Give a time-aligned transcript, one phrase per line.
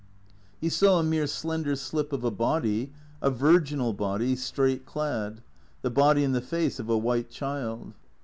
[0.59, 5.43] He saw a mere slender slip of a body, a virginal body, straight clad;
[5.83, 7.93] the body and the face of a white child.